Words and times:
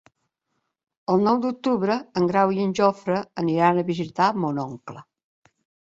El 1.15 1.21
nou 1.27 1.37
d'octubre 1.43 1.99
en 2.21 2.27
Grau 2.33 2.55
i 2.57 2.65
en 2.65 2.73
Jofre 2.83 3.21
aniran 3.45 3.79
a 3.79 3.87
visitar 3.95 4.35
mon 4.43 4.67
oncle. 4.69 5.11